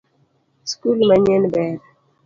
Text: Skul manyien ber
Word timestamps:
Skul 0.71 0.97
manyien 1.07 1.43
ber 1.53 1.71